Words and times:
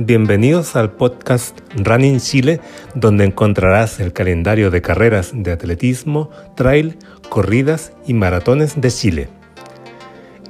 Bienvenidos 0.00 0.76
al 0.76 0.92
podcast 0.92 1.58
Running 1.74 2.20
Chile, 2.20 2.60
donde 2.94 3.24
encontrarás 3.24 3.98
el 3.98 4.12
calendario 4.12 4.70
de 4.70 4.80
carreras 4.80 5.32
de 5.34 5.50
atletismo, 5.50 6.30
trail, 6.54 6.96
corridas 7.28 7.92
y 8.06 8.14
maratones 8.14 8.80
de 8.80 8.92
Chile. 8.92 9.28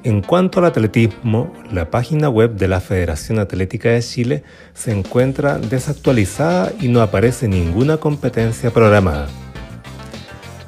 En 0.04 0.20
cuanto 0.20 0.58
al 0.58 0.66
atletismo, 0.66 1.50
la 1.72 1.88
página 1.88 2.28
web 2.28 2.56
de 2.56 2.68
la 2.68 2.82
Federación 2.82 3.38
Atlética 3.38 3.88
de 3.88 4.02
Chile 4.02 4.42
se 4.74 4.92
encuentra 4.92 5.56
desactualizada 5.56 6.70
y 6.78 6.88
no 6.88 7.00
aparece 7.00 7.48
ninguna 7.48 7.96
competencia 7.96 8.70
programada. 8.70 9.28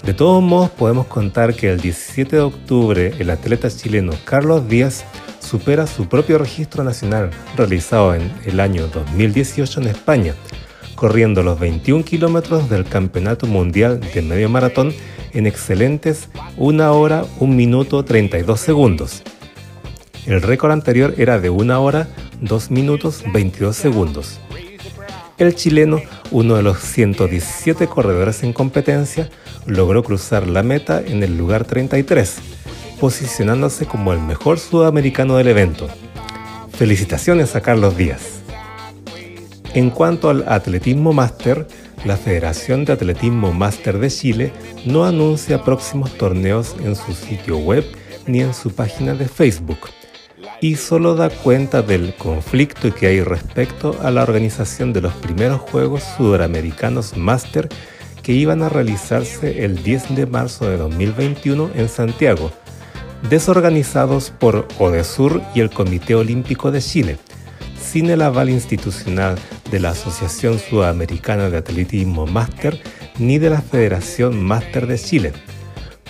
De 0.07 0.15
todos 0.15 0.43
modos, 0.43 0.71
podemos 0.71 1.07
contar 1.07 1.53
que 1.55 1.69
el 1.69 1.81
17 1.83 2.37
de 2.37 2.43
octubre 2.43 3.13
el 3.19 3.29
atleta 3.29 3.69
chileno 3.69 4.15
Carlos 4.25 4.67
Díaz 4.67 5.05
supera 5.51 5.89
su 5.89 6.07
propio 6.07 6.39
registro 6.39 6.85
nacional 6.85 7.31
realizado 7.57 8.15
en 8.15 8.31
el 8.45 8.61
año 8.61 8.87
2018 8.87 9.81
en 9.81 9.89
España, 9.89 10.35
corriendo 10.95 11.43
los 11.43 11.59
21 11.59 12.05
kilómetros 12.05 12.71
del 12.71 12.85
Campeonato 12.85 13.49
Mundial 13.49 13.99
de 13.99 14.23
Medio 14.23 14.49
Maratón 14.49 14.95
en 15.33 15.49
excelentes 15.49 16.29
1 16.57 16.93
hora 16.93 17.25
1 17.41 17.53
minuto 17.53 18.05
32 18.05 18.61
segundos. 18.61 19.25
El 20.25 20.41
récord 20.41 20.71
anterior 20.71 21.15
era 21.19 21.41
de 21.41 21.51
1 21.51 21.83
hora 21.83 22.07
2 22.43 22.71
minutos 22.71 23.25
22 23.33 23.75
segundos. 23.75 24.39
El 25.37 25.57
chileno, 25.57 26.01
uno 26.31 26.55
de 26.55 26.63
los 26.63 26.79
117 26.79 27.89
corredores 27.89 28.45
en 28.45 28.53
competencia, 28.53 29.29
logró 29.67 30.05
cruzar 30.05 30.47
la 30.47 30.63
meta 30.63 31.03
en 31.05 31.25
el 31.25 31.37
lugar 31.37 31.65
33 31.65 32.41
posicionándose 33.01 33.87
como 33.87 34.13
el 34.13 34.21
mejor 34.21 34.59
sudamericano 34.59 35.37
del 35.37 35.49
evento. 35.49 35.89
Felicitaciones 36.73 37.57
a 37.57 37.63
Carlos 37.63 37.97
Díaz. 37.97 38.43
En 39.75 39.91
cuanto 39.91 40.31
al 40.31 40.45
atletismo 40.49 41.13
máster, 41.13 41.67
la 42.05 42.17
Federación 42.17 42.85
de 42.85 42.93
Atletismo 42.93 43.53
Máster 43.53 43.99
de 43.99 44.11
Chile 44.11 44.53
no 44.85 45.05
anuncia 45.05 45.65
próximos 45.65 46.13
torneos 46.17 46.77
en 46.85 46.97
su 46.97 47.13
sitio 47.13 47.59
web 47.59 47.85
ni 48.27 48.41
en 48.41 48.55
su 48.55 48.71
página 48.71 49.15
de 49.15 49.29
Facebook 49.29 49.79
y 50.61 50.77
solo 50.77 51.15
da 51.15 51.31
cuenta 51.31 51.83
del 51.83 52.15
conflicto 52.15 52.95
que 52.95 53.07
hay 53.07 53.23
respecto 53.23 53.97
a 54.03 54.11
la 54.11 54.23
organización 54.23 54.93
de 54.93 55.01
los 55.01 55.15
primeros 55.15 55.61
Juegos 55.61 56.03
Sudamericanos 56.17 57.17
Máster 57.17 57.69
que 58.23 58.33
iban 58.33 58.63
a 58.63 58.69
realizarse 58.69 59.65
el 59.65 59.83
10 59.83 60.15
de 60.15 60.27
marzo 60.27 60.69
de 60.69 60.77
2021 60.77 61.71
en 61.75 61.89
Santiago, 61.89 62.53
desorganizados 63.29 64.31
por 64.31 64.67
ODESUR 64.79 65.43
y 65.55 65.61
el 65.61 65.71
Comité 65.71 66.15
Olímpico 66.15 66.71
de 66.71 66.81
Chile, 66.81 67.19
sin 67.81 68.11
el 68.11 68.23
aval 68.23 68.51
institucional 68.51 69.37
de 69.71 69.81
la 69.81 69.91
Asociación 69.91 70.59
Sudamericana 70.59 71.51
de 71.51 71.59
Atletismo 71.59 72.27
Máster 72.27 72.81
ni 73.19 73.39
de 73.39 73.51
la 73.51 73.61
Federación 73.61 74.43
Máster 74.43 74.87
de 74.87 74.99
Chile, 74.99 75.33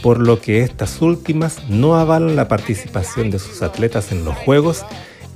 por 0.03 0.19
lo 0.21 0.41
que 0.41 0.63
estas 0.63 1.03
últimas 1.03 1.69
no 1.69 1.97
avalan 1.97 2.37
la 2.37 2.49
participación 2.49 3.31
de 3.31 3.39
sus 3.39 3.63
atletas 3.63 4.13
en 4.13 4.25
los 4.25 4.37
Juegos 4.37 4.85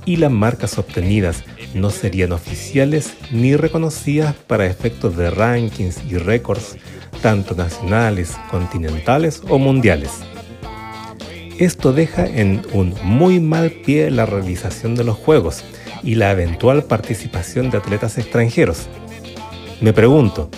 y 0.05 0.17
las 0.17 0.31
marcas 0.31 0.77
obtenidas 0.77 1.43
no 1.73 1.89
serían 1.89 2.31
oficiales 2.31 3.15
ni 3.31 3.55
reconocidas 3.55 4.35
para 4.35 4.65
efectos 4.65 5.17
de 5.17 5.29
rankings 5.29 6.03
y 6.09 6.17
récords, 6.17 6.77
tanto 7.21 7.55
nacionales, 7.55 8.35
continentales 8.49 9.41
o 9.49 9.57
mundiales. 9.57 10.11
Esto 11.59 11.93
deja 11.93 12.25
en 12.25 12.63
un 12.73 12.93
muy 13.01 13.39
mal 13.39 13.71
pie 13.71 14.11
la 14.11 14.25
realización 14.25 14.93
de 14.95 15.05
los 15.05 15.15
Juegos 15.15 15.63
y 16.03 16.15
la 16.15 16.31
eventual 16.31 16.83
participación 16.83 17.69
de 17.69 17.77
atletas 17.77 18.17
extranjeros. 18.17 18.89
Me 19.79 19.93
pregunto, 19.93 20.49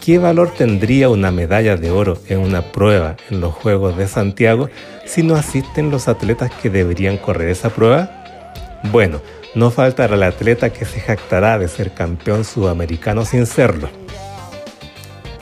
¿qué 0.00 0.18
valor 0.18 0.52
tendría 0.56 1.08
una 1.08 1.32
medalla 1.32 1.76
de 1.76 1.90
oro 1.90 2.18
en 2.28 2.38
una 2.38 2.70
prueba 2.70 3.16
en 3.30 3.40
los 3.40 3.52
Juegos 3.52 3.96
de 3.96 4.06
Santiago 4.06 4.70
si 5.04 5.24
no 5.24 5.34
asisten 5.34 5.90
los 5.90 6.06
atletas 6.06 6.52
que 6.62 6.70
deberían 6.70 7.16
correr 7.16 7.48
esa 7.48 7.70
prueba? 7.70 8.80
Bueno, 8.92 9.20
no 9.56 9.72
faltará 9.72 10.14
el 10.14 10.22
atleta 10.22 10.72
que 10.72 10.84
se 10.84 11.00
jactará 11.00 11.58
de 11.58 11.66
ser 11.66 11.94
campeón 11.94 12.44
sudamericano 12.44 13.24
sin 13.24 13.46
serlo. 13.46 13.88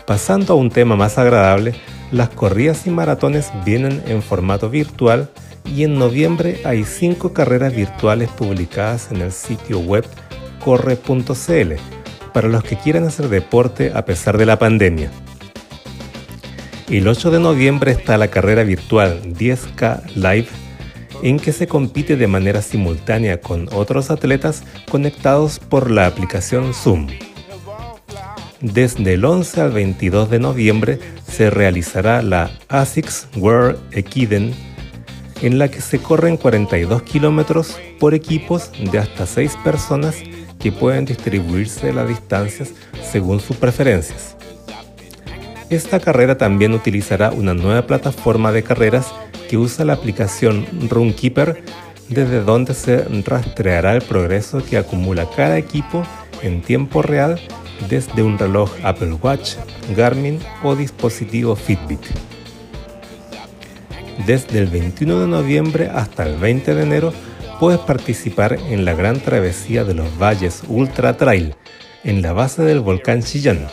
Pasando 0.06 0.54
a 0.54 0.56
un 0.56 0.70
tema 0.70 0.96
más 0.96 1.18
agradable, 1.18 1.74
las 2.12 2.28
corridas 2.28 2.86
y 2.86 2.90
maratones 2.90 3.50
vienen 3.64 4.02
en 4.06 4.22
formato 4.22 4.70
virtual 4.70 5.30
y 5.64 5.84
en 5.84 5.98
noviembre 5.98 6.60
hay 6.64 6.84
cinco 6.84 7.32
carreras 7.32 7.74
virtuales 7.74 8.28
publicadas 8.28 9.10
en 9.10 9.22
el 9.22 9.32
sitio 9.32 9.80
web 9.80 10.04
corre.cl 10.62 11.72
para 12.32 12.48
los 12.48 12.62
que 12.62 12.76
quieran 12.76 13.04
hacer 13.04 13.28
deporte 13.28 13.92
a 13.94 14.04
pesar 14.04 14.38
de 14.38 14.46
la 14.46 14.58
pandemia. 14.58 15.10
El 16.88 17.08
8 17.08 17.30
de 17.30 17.40
noviembre 17.40 17.92
está 17.92 18.18
la 18.18 18.28
carrera 18.28 18.64
virtual 18.64 19.22
10K 19.22 20.14
Live 20.14 20.48
en 21.22 21.38
que 21.38 21.52
se 21.52 21.66
compite 21.66 22.16
de 22.16 22.26
manera 22.26 22.60
simultánea 22.60 23.40
con 23.40 23.68
otros 23.72 24.10
atletas 24.10 24.64
conectados 24.90 25.58
por 25.58 25.90
la 25.90 26.06
aplicación 26.06 26.74
Zoom. 26.74 27.06
Desde 28.62 29.14
el 29.14 29.24
11 29.24 29.60
al 29.60 29.72
22 29.72 30.30
de 30.30 30.38
noviembre 30.38 31.00
se 31.26 31.50
realizará 31.50 32.22
la 32.22 32.48
ASICS 32.68 33.26
World 33.36 33.76
Equiden, 33.90 34.54
en 35.40 35.58
la 35.58 35.68
que 35.68 35.80
se 35.80 35.98
corren 35.98 36.36
42 36.36 37.02
kilómetros 37.02 37.76
por 37.98 38.14
equipos 38.14 38.70
de 38.92 39.00
hasta 39.00 39.26
6 39.26 39.56
personas 39.64 40.14
que 40.60 40.70
pueden 40.70 41.06
distribuirse 41.06 41.92
las 41.92 42.06
distancias 42.06 42.70
según 43.02 43.40
sus 43.40 43.56
preferencias. 43.56 44.36
Esta 45.68 45.98
carrera 45.98 46.38
también 46.38 46.72
utilizará 46.72 47.32
una 47.32 47.54
nueva 47.54 47.84
plataforma 47.88 48.52
de 48.52 48.62
carreras 48.62 49.12
que 49.50 49.56
usa 49.56 49.84
la 49.84 49.94
aplicación 49.94 50.66
Runkeeper, 50.88 51.64
desde 52.08 52.44
donde 52.44 52.74
se 52.74 53.02
rastreará 53.26 53.96
el 53.96 54.02
progreso 54.02 54.64
que 54.64 54.76
acumula 54.76 55.28
cada 55.34 55.58
equipo 55.58 56.04
en 56.42 56.62
tiempo 56.62 57.02
real 57.02 57.40
desde 57.88 58.22
un 58.22 58.38
reloj 58.38 58.70
Apple 58.82 59.14
Watch, 59.20 59.54
Garmin 59.96 60.38
o 60.62 60.76
dispositivo 60.76 61.56
Fitbit. 61.56 62.00
Desde 64.26 64.58
el 64.58 64.66
21 64.66 65.20
de 65.20 65.26
noviembre 65.26 65.88
hasta 65.88 66.24
el 66.24 66.36
20 66.36 66.74
de 66.74 66.82
enero 66.82 67.12
puedes 67.58 67.80
participar 67.80 68.54
en 68.68 68.84
la 68.84 68.94
gran 68.94 69.20
travesía 69.20 69.84
de 69.84 69.94
los 69.94 70.18
valles 70.18 70.62
Ultra 70.68 71.16
Trail 71.16 71.54
en 72.04 72.22
la 72.22 72.32
base 72.32 72.62
del 72.62 72.80
volcán 72.80 73.22
Chillán, 73.22 73.66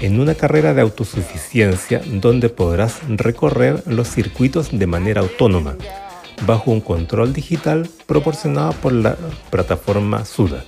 en 0.00 0.20
una 0.20 0.34
carrera 0.34 0.74
de 0.74 0.82
autosuficiencia 0.82 2.00
donde 2.06 2.48
podrás 2.48 3.00
recorrer 3.08 3.82
los 3.86 4.08
circuitos 4.08 4.70
de 4.76 4.86
manera 4.86 5.20
autónoma, 5.20 5.76
bajo 6.46 6.70
un 6.70 6.80
control 6.80 7.32
digital 7.32 7.88
proporcionado 8.06 8.72
por 8.72 8.92
la 8.92 9.16
plataforma 9.50 10.24
Suda. 10.24 10.64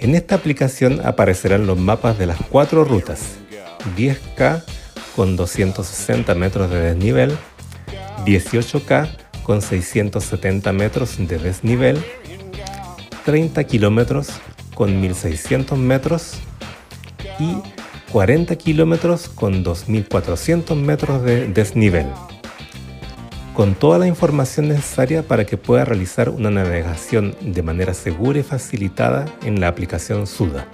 En 0.00 0.14
esta 0.14 0.34
aplicación 0.34 1.02
aparecerán 1.04 1.66
los 1.66 1.78
mapas 1.78 2.18
de 2.18 2.24
las 2.24 2.38
cuatro 2.48 2.84
rutas, 2.84 3.36
10K 3.98 4.64
con 5.14 5.36
260 5.36 6.34
metros 6.34 6.70
de 6.70 6.80
desnivel, 6.80 7.36
18K 8.24 9.10
con 9.42 9.60
670 9.60 10.72
metros 10.72 11.18
de 11.18 11.36
desnivel, 11.36 12.02
30 13.26 13.62
kilómetros 13.64 14.30
con 14.74 14.98
1600 15.02 15.78
metros 15.78 16.32
y 17.38 17.56
40 18.10 18.56
kilómetros 18.56 19.28
con 19.28 19.62
2400 19.62 20.78
metros 20.78 21.22
de 21.22 21.46
desnivel 21.48 22.06
con 23.54 23.74
toda 23.74 23.98
la 23.98 24.06
información 24.06 24.68
necesaria 24.68 25.22
para 25.22 25.44
que 25.44 25.56
pueda 25.56 25.84
realizar 25.84 26.28
una 26.28 26.50
navegación 26.50 27.34
de 27.40 27.62
manera 27.62 27.94
segura 27.94 28.38
y 28.38 28.42
facilitada 28.42 29.26
en 29.44 29.60
la 29.60 29.68
aplicación 29.68 30.26
Suda. 30.26 30.66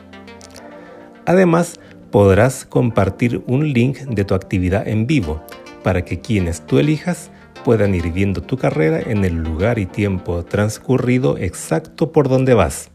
Además, 1.24 1.80
podrás 2.10 2.64
compartir 2.64 3.42
un 3.46 3.72
link 3.72 3.98
de 3.98 4.24
tu 4.24 4.34
actividad 4.34 4.86
en 4.86 5.06
vivo 5.06 5.42
para 5.82 6.04
que 6.04 6.20
quienes 6.20 6.66
tú 6.66 6.78
elijas 6.78 7.30
puedan 7.64 7.94
ir 7.94 8.12
viendo 8.12 8.42
tu 8.42 8.56
carrera 8.56 9.00
en 9.00 9.24
el 9.24 9.42
lugar 9.42 9.78
y 9.78 9.86
tiempo 9.86 10.44
transcurrido 10.44 11.36
exacto 11.38 12.12
por 12.12 12.28
donde 12.28 12.54
vas, 12.54 12.90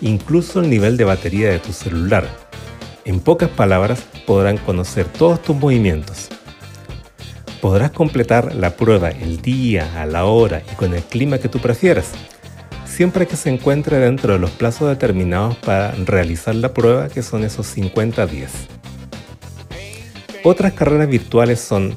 incluso 0.00 0.60
el 0.60 0.70
nivel 0.70 0.96
de 0.96 1.04
batería 1.04 1.50
de 1.50 1.58
tu 1.58 1.72
celular. 1.72 2.26
En 3.04 3.20
pocas 3.20 3.48
palabras, 3.50 4.04
podrán 4.26 4.56
conocer 4.58 5.06
todos 5.06 5.40
tus 5.42 5.56
movimientos 5.56 6.28
podrás 7.60 7.90
completar 7.90 8.54
la 8.54 8.76
prueba 8.76 9.10
el 9.10 9.42
día, 9.42 10.00
a 10.00 10.06
la 10.06 10.24
hora 10.24 10.62
y 10.70 10.74
con 10.76 10.94
el 10.94 11.02
clima 11.02 11.38
que 11.38 11.48
tú 11.48 11.58
prefieras, 11.58 12.12
siempre 12.84 13.26
que 13.26 13.36
se 13.36 13.50
encuentre 13.50 13.98
dentro 13.98 14.32
de 14.32 14.38
los 14.38 14.50
plazos 14.50 14.88
determinados 14.88 15.56
para 15.56 15.92
realizar 15.92 16.54
la 16.54 16.74
prueba, 16.74 17.08
que 17.08 17.22
son 17.22 17.44
esos 17.44 17.66
50 17.66 18.26
días. 18.26 18.52
Otras 20.44 20.72
carreras 20.72 21.08
virtuales 21.08 21.60
son 21.60 21.96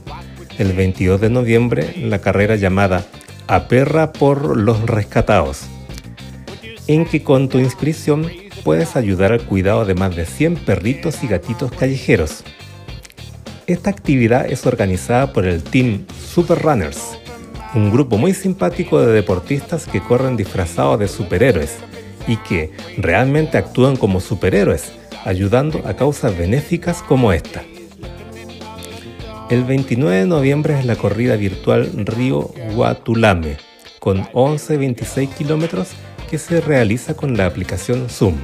el 0.58 0.74
22 0.74 1.22
de 1.22 1.30
noviembre 1.30 1.96
la 1.98 2.20
carrera 2.20 2.56
llamada 2.56 3.06
A 3.48 3.68
Perra 3.68 4.12
por 4.12 4.58
los 4.58 4.82
Rescatados. 4.82 5.64
en 6.88 7.06
que 7.06 7.24
con 7.24 7.48
tu 7.48 7.60
inscripción 7.60 8.28
puedes 8.64 8.96
ayudar 8.96 9.32
al 9.32 9.44
cuidado 9.44 9.86
de 9.86 9.96
más 9.96 10.16
de 10.16 10.26
100 10.26 10.58
perritos 10.66 11.24
y 11.24 11.28
gatitos 11.28 11.72
callejeros. 11.72 12.44
Esta 13.72 13.90
actividad 13.90 14.52
es 14.52 14.66
organizada 14.66 15.32
por 15.32 15.46
el 15.46 15.64
Team 15.64 16.06
Super 16.22 16.60
Runners, 16.60 17.18
un 17.74 17.90
grupo 17.90 18.18
muy 18.18 18.34
simpático 18.34 19.00
de 19.00 19.14
deportistas 19.14 19.86
que 19.86 20.02
corren 20.02 20.36
disfrazados 20.36 21.00
de 21.00 21.08
superhéroes 21.08 21.78
y 22.28 22.36
que 22.36 22.72
realmente 22.98 23.58
actúan 23.58 23.96
como 23.96 24.20
superhéroes, 24.20 24.92
ayudando 25.24 25.88
a 25.88 25.94
causas 25.94 26.38
benéficas 26.38 27.02
como 27.02 27.32
esta. 27.32 27.64
El 29.50 29.64
29 29.64 30.18
de 30.18 30.28
noviembre 30.28 30.78
es 30.78 30.84
la 30.84 30.98
corrida 30.98 31.38
virtual 31.38 31.90
Río 32.06 32.52
Guatulame, 32.74 33.56
con 34.00 34.26
11-26 34.34 35.30
kilómetros 35.30 35.92
que 36.30 36.38
se 36.38 36.60
realiza 36.60 37.14
con 37.14 37.38
la 37.38 37.46
aplicación 37.46 38.10
Zoom. 38.10 38.36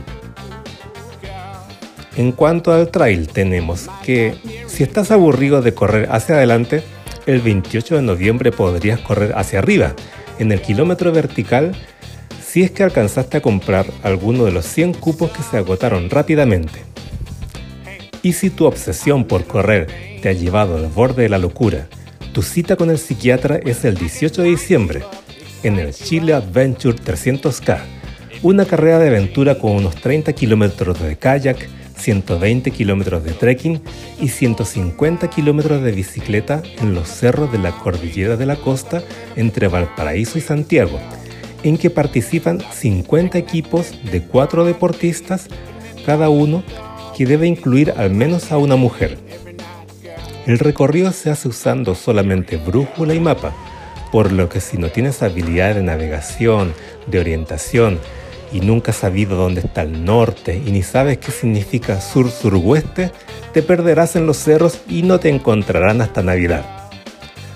En 2.15 2.31
cuanto 2.31 2.71
al 2.71 2.89
trail, 2.89 3.27
tenemos 3.27 3.87
que 4.03 4.33
si 4.77 4.83
estás 4.83 5.09
aburrido 5.09 5.63
de 5.63 5.73
correr 5.73 6.07
hacia 6.11 6.35
adelante, 6.35 6.83
el 7.25 7.41
28 7.41 7.95
de 7.95 8.03
noviembre 8.03 8.51
podrías 8.51 8.99
correr 8.99 9.33
hacia 9.35 9.57
arriba, 9.57 9.95
en 10.37 10.51
el 10.51 10.61
kilómetro 10.61 11.11
vertical, 11.11 11.71
si 12.45 12.61
es 12.61 12.69
que 12.69 12.83
alcanzaste 12.83 13.37
a 13.37 13.41
comprar 13.41 13.87
alguno 14.03 14.45
de 14.45 14.51
los 14.51 14.67
100 14.67 14.93
cupos 14.93 15.31
que 15.31 15.41
se 15.41 15.57
agotaron 15.57 16.11
rápidamente. 16.11 16.83
Y 18.21 18.33
si 18.33 18.51
tu 18.51 18.67
obsesión 18.67 19.25
por 19.25 19.45
correr 19.45 19.87
te 20.21 20.29
ha 20.29 20.33
llevado 20.33 20.77
al 20.77 20.85
borde 20.85 21.23
de 21.23 21.29
la 21.29 21.39
locura, 21.39 21.87
tu 22.31 22.43
cita 22.43 22.75
con 22.75 22.91
el 22.91 22.99
psiquiatra 22.99 23.55
es 23.55 23.83
el 23.83 23.95
18 23.95 24.43
de 24.43 24.49
diciembre, 24.49 25.01
en 25.63 25.79
el 25.79 25.91
Chile 25.91 26.35
Adventure 26.35 26.95
300K, 26.95 27.79
una 28.43 28.63
carrera 28.65 28.99
de 28.99 29.07
aventura 29.07 29.57
con 29.57 29.71
unos 29.71 29.95
30 29.95 30.33
kilómetros 30.33 31.01
de 31.01 31.15
kayak, 31.15 31.67
120 31.97 32.71
kilómetros 32.71 33.23
de 33.23 33.31
trekking 33.31 33.81
y 34.19 34.29
150 34.29 35.29
kilómetros 35.29 35.81
de 35.83 35.91
bicicleta 35.91 36.61
en 36.79 36.93
los 36.93 37.07
cerros 37.07 37.51
de 37.51 37.57
la 37.57 37.71
Cordillera 37.71 38.37
de 38.37 38.45
la 38.45 38.55
Costa 38.55 39.03
entre 39.35 39.67
Valparaíso 39.67 40.37
y 40.37 40.41
Santiago, 40.41 40.99
en 41.63 41.77
que 41.77 41.89
participan 41.89 42.59
50 42.59 43.37
equipos 43.37 43.93
de 44.11 44.21
4 44.23 44.65
deportistas, 44.65 45.47
cada 46.05 46.29
uno 46.29 46.63
que 47.15 47.25
debe 47.25 47.47
incluir 47.47 47.93
al 47.97 48.11
menos 48.11 48.51
a 48.51 48.57
una 48.57 48.75
mujer. 48.75 49.17
El 50.45 50.59
recorrido 50.59 51.11
se 51.11 51.29
hace 51.29 51.49
usando 51.49 51.95
solamente 51.95 52.57
brújula 52.57 53.13
y 53.13 53.19
mapa, 53.19 53.53
por 54.11 54.31
lo 54.31 54.47
que 54.47 54.61
si 54.61 54.77
no 54.77 54.89
tienes 54.89 55.21
habilidad 55.21 55.75
de 55.75 55.83
navegación, 55.83 56.73
de 57.07 57.19
orientación 57.19 57.99
y 58.51 58.61
nunca 58.61 58.91
has 58.91 58.97
sabido 58.97 59.35
dónde 59.35 59.61
está 59.61 59.81
el 59.81 60.05
norte 60.05 60.61
y 60.65 60.71
ni 60.71 60.83
sabes 60.83 61.17
qué 61.17 61.31
significa 61.31 62.01
sur-suroeste, 62.01 63.11
te 63.53 63.61
perderás 63.61 64.15
en 64.15 64.25
los 64.25 64.37
cerros 64.37 64.81
y 64.87 65.03
no 65.03 65.19
te 65.19 65.29
encontrarán 65.29 66.01
hasta 66.01 66.23
Navidad. 66.23 66.65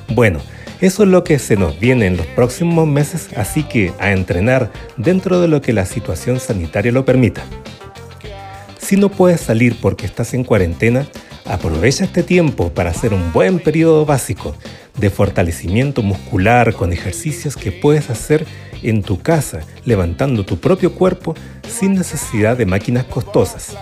Bueno, 0.09 0.39
eso 0.81 1.03
es 1.03 1.09
lo 1.09 1.23
que 1.23 1.37
se 1.37 1.57
nos 1.57 1.79
viene 1.79 2.07
en 2.07 2.17
los 2.17 2.25
próximos 2.27 2.87
meses, 2.87 3.29
así 3.35 3.63
que 3.63 3.93
a 3.99 4.11
entrenar 4.11 4.71
dentro 4.97 5.39
de 5.39 5.47
lo 5.47 5.61
que 5.61 5.73
la 5.73 5.85
situación 5.85 6.39
sanitaria 6.39 6.91
lo 6.91 7.05
permita. 7.05 7.43
Si 8.79 8.97
no 8.97 9.09
puedes 9.09 9.41
salir 9.41 9.77
porque 9.79 10.05
estás 10.05 10.33
en 10.33 10.43
cuarentena, 10.43 11.07
aprovecha 11.45 12.03
este 12.03 12.23
tiempo 12.23 12.71
para 12.73 12.89
hacer 12.89 13.13
un 13.13 13.31
buen 13.31 13.59
periodo 13.59 14.05
básico 14.05 14.55
de 14.97 15.09
fortalecimiento 15.09 16.01
muscular 16.01 16.73
con 16.73 16.91
ejercicios 16.91 17.55
que 17.55 17.71
puedes 17.71 18.09
hacer 18.09 18.45
en 18.83 19.03
tu 19.03 19.19
casa, 19.21 19.61
levantando 19.85 20.45
tu 20.45 20.57
propio 20.57 20.93
cuerpo 20.93 21.35
sin 21.67 21.95
necesidad 21.95 22.57
de 22.57 22.65
máquinas 22.65 23.05
costosas. 23.05 23.77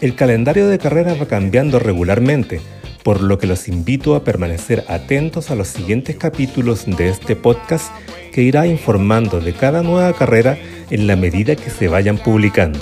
El 0.00 0.14
calendario 0.14 0.68
de 0.68 0.78
carreras 0.78 1.20
va 1.20 1.26
cambiando 1.26 1.78
regularmente, 1.78 2.60
por 3.02 3.22
lo 3.22 3.38
que 3.38 3.46
los 3.46 3.68
invito 3.68 4.14
a 4.14 4.24
permanecer 4.24 4.84
atentos 4.88 5.50
a 5.50 5.54
los 5.54 5.68
siguientes 5.68 6.16
capítulos 6.16 6.84
de 6.86 7.08
este 7.08 7.36
podcast 7.36 7.90
que 8.32 8.42
irá 8.42 8.66
informando 8.66 9.40
de 9.40 9.52
cada 9.52 9.82
nueva 9.82 10.12
carrera 10.12 10.58
en 10.90 11.06
la 11.06 11.16
medida 11.16 11.56
que 11.56 11.70
se 11.70 11.88
vayan 11.88 12.18
publicando. 12.18 12.78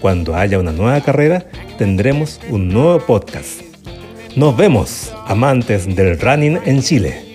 Cuando 0.00 0.36
haya 0.36 0.58
una 0.58 0.72
nueva 0.72 1.00
carrera, 1.00 1.46
tendremos 1.76 2.40
un 2.50 2.68
nuevo 2.68 3.00
podcast. 3.00 3.62
Nos 4.36 4.56
vemos, 4.56 5.12
amantes 5.26 5.86
del 5.94 6.18
running 6.20 6.58
en 6.64 6.82
Chile. 6.82 7.27